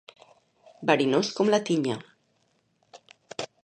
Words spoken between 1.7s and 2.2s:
tinya.